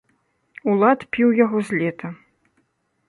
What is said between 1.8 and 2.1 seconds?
лета.